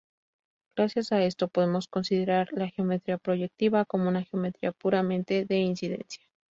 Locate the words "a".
1.11-1.21